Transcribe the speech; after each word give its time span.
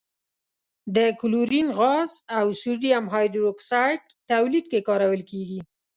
د 0.95 0.97
کلورین 1.21 1.67
غاز 1.77 2.11
او 2.37 2.45
سوډیم 2.61 3.05
هایدرو 3.13 3.45
اکسایډ 3.53 4.01
تولید 4.31 4.65
کې 4.71 4.85
کارول 4.87 5.21
کیږي. 5.31 5.59